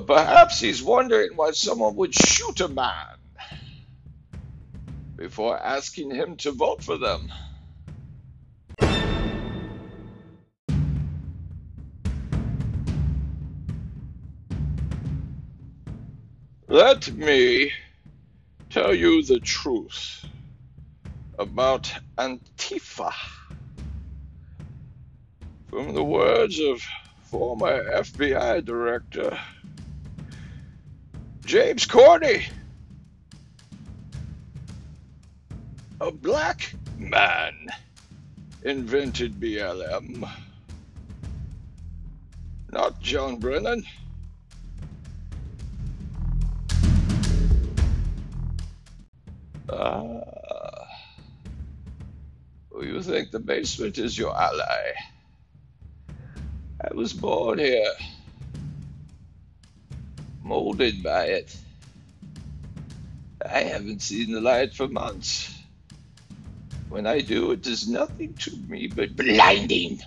[0.00, 3.16] Perhaps he's wondering why someone would shoot a man
[5.16, 7.32] before asking him to vote for them.
[16.68, 17.72] Let me
[18.70, 20.24] tell you the truth
[21.38, 23.12] about Antifa.
[25.70, 26.82] From the words of
[27.22, 29.38] former FBI Director
[31.48, 32.44] James Comey,
[35.98, 37.54] a black man
[38.64, 40.28] invented BLM,
[42.70, 43.82] not John Brennan.
[49.72, 50.20] Ah.
[52.78, 54.92] you think the basement is your ally?
[56.10, 57.94] I was born here,
[60.48, 61.54] molded by it.
[63.48, 65.54] I haven't seen the light for months.
[66.88, 70.00] When I do, it is nothing to me but blinding.